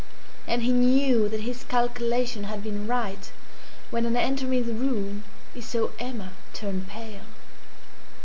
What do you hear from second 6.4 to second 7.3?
turn pale.